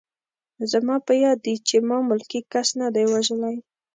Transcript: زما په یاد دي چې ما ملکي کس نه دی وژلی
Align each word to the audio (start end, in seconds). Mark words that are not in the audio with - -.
زما 0.71 0.95
په 1.07 1.13
یاد 1.23 1.37
دي 1.45 1.55
چې 1.67 1.75
ما 1.89 1.97
ملکي 2.09 2.41
کس 2.53 2.67
نه 2.79 2.87
دی 2.95 3.05
وژلی 3.13 3.55